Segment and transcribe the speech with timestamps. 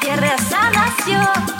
[0.00, 1.51] tierra sana nació.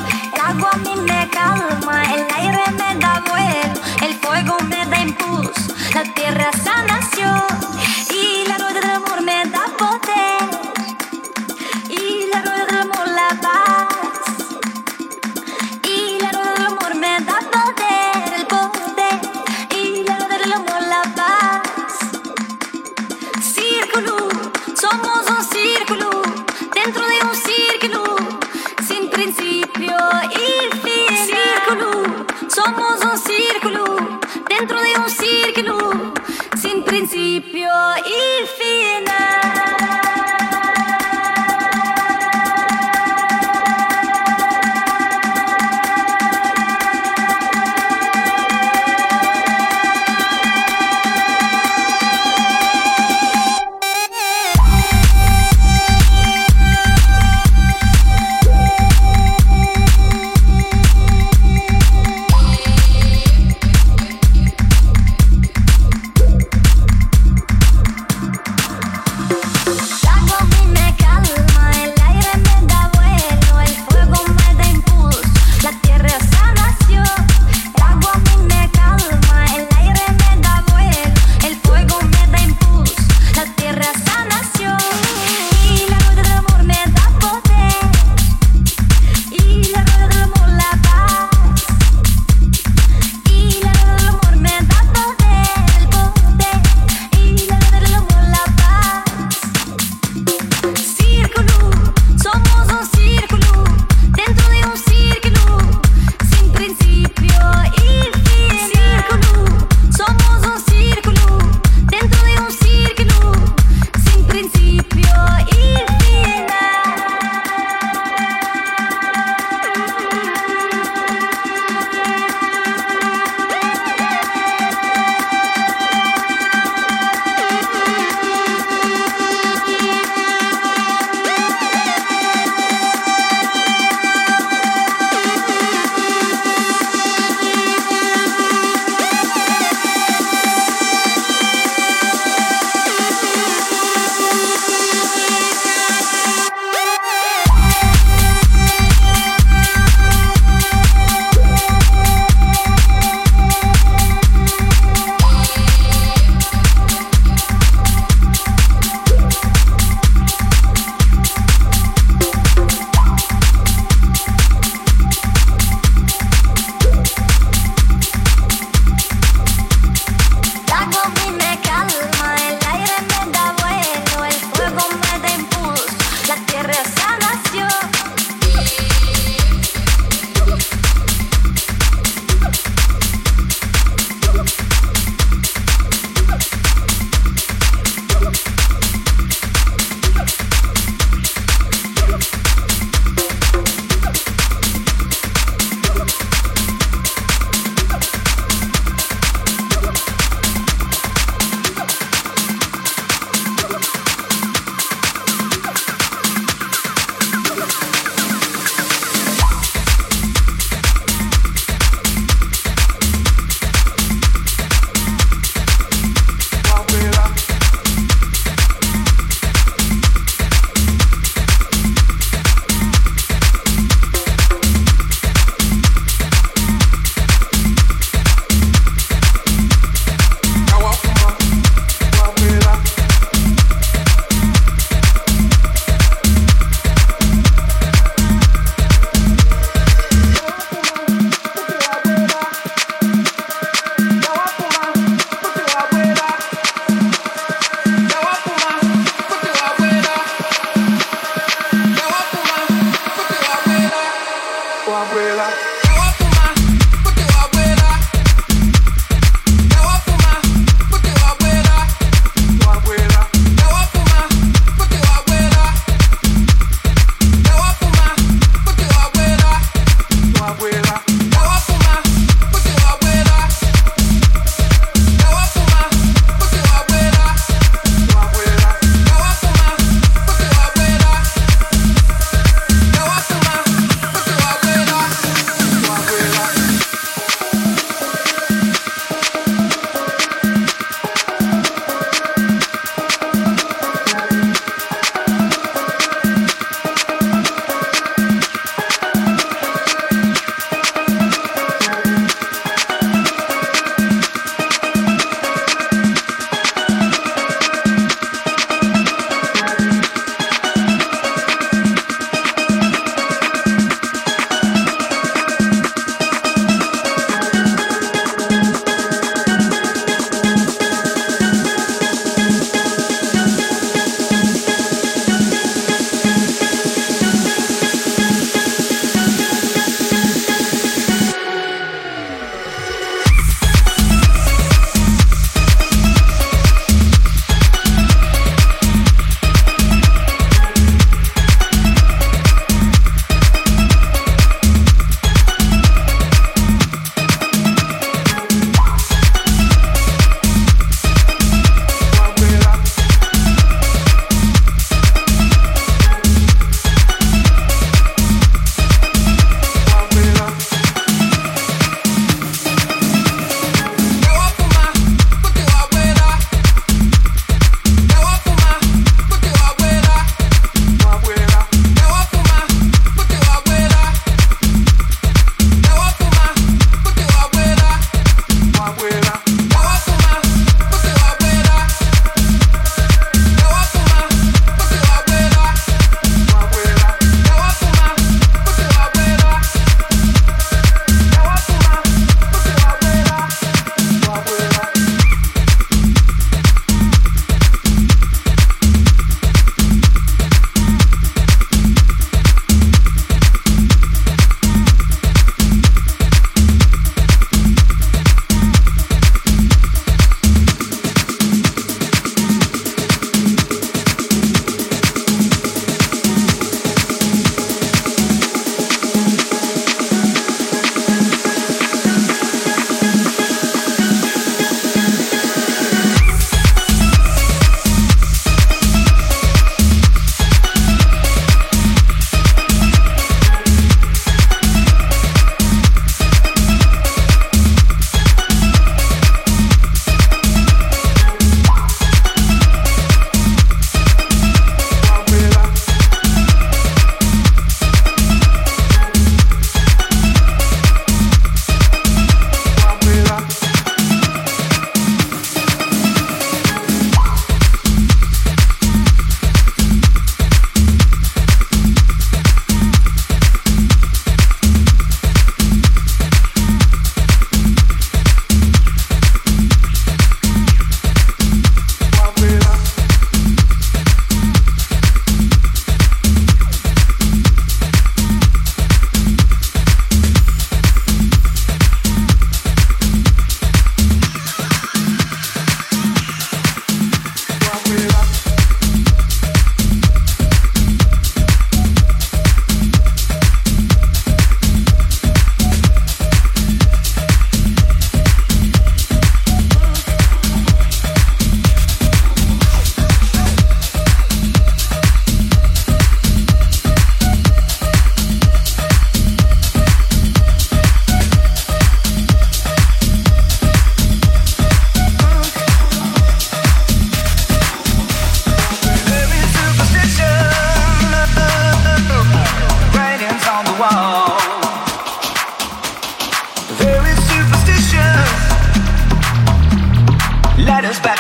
[254.93, 255.72] Coahuila.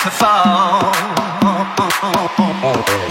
[0.02, 0.80] To fall.
[1.44, 3.01] Oh, oh, oh,